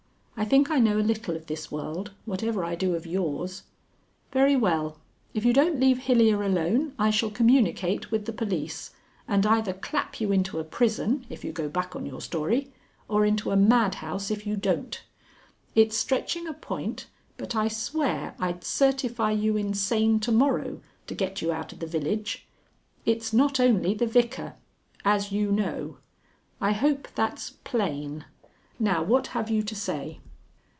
[0.37, 3.61] I think I know a little of this world, whatever I do of yours.
[4.31, 4.97] Very well.
[5.35, 8.89] If you don't leave Hilyer alone I shall communicate with the police,
[9.27, 12.73] and either clap you into a prison, if you go back on your story,
[13.07, 15.03] or into a madhouse if you don't.
[15.75, 17.05] It's stretching a point,
[17.37, 21.85] but I swear I'd certify you insane to morrow to get you out of the
[21.87, 22.47] village.
[23.05, 24.55] It's not only the Vicar.
[25.05, 25.97] As you know.
[26.59, 28.25] I hope that's plain.
[28.79, 30.19] Now what have you to say?"